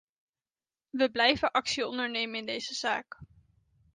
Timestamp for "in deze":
2.39-2.73